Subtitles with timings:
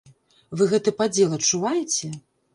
[0.61, 2.13] Вы гэты падзел адчуваеце?